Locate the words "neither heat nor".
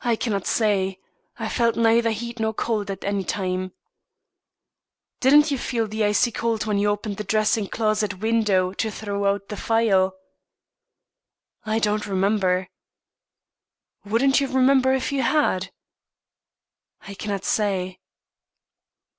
1.76-2.54